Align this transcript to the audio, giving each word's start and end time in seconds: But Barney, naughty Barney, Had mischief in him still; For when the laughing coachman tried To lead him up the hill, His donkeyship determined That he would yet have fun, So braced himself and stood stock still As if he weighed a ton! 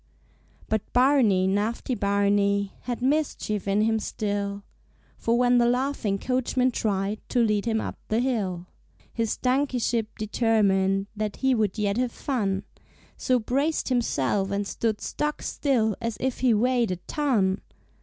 But 0.67 0.81
Barney, 0.93 1.45
naughty 1.45 1.93
Barney, 1.93 2.73
Had 2.85 3.03
mischief 3.03 3.67
in 3.67 3.81
him 3.81 3.99
still; 3.99 4.63
For 5.19 5.37
when 5.37 5.59
the 5.59 5.67
laughing 5.67 6.17
coachman 6.17 6.71
tried 6.71 7.19
To 7.29 7.37
lead 7.39 7.65
him 7.65 7.79
up 7.79 7.99
the 8.07 8.17
hill, 8.19 8.65
His 9.13 9.37
donkeyship 9.37 10.07
determined 10.17 11.05
That 11.15 11.35
he 11.35 11.53
would 11.53 11.77
yet 11.77 11.97
have 11.97 12.11
fun, 12.11 12.63
So 13.15 13.37
braced 13.37 13.89
himself 13.89 14.49
and 14.49 14.65
stood 14.65 15.01
stock 15.01 15.43
still 15.43 15.95
As 16.01 16.17
if 16.19 16.39
he 16.39 16.51
weighed 16.51 16.89
a 16.89 16.95
ton! 16.95 17.61